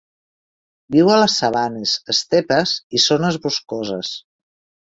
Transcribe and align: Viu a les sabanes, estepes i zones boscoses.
Viu 0.95 1.11
a 1.15 1.17
les 1.23 1.35
sabanes, 1.43 1.93
estepes 2.15 2.75
i 2.97 3.03
zones 3.07 3.41
boscoses. 3.45 4.15